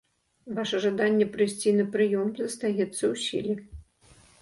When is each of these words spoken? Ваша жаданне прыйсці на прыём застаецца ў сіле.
Ваша 0.59 0.79
жаданне 0.85 1.27
прыйсці 1.35 1.75
на 1.81 1.85
прыём 1.93 2.35
застаецца 2.43 2.93
ў 2.93 3.15
сіле. 3.29 3.55